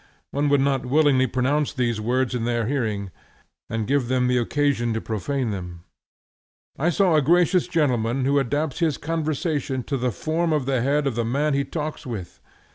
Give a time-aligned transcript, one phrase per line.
[0.31, 3.11] One would not willingly pronounce these words in their hearing,
[3.69, 5.83] and give them the occasion to profane them.
[6.75, 11.05] I saw a gracious gentleman who adapts his conversation to the form of the head
[11.05, 12.39] of the man he talks with!